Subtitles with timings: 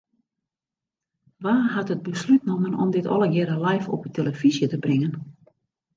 [1.43, 5.13] Wa hat it beslút nommen om dit allegearre live op 'e telefyzje te bringen?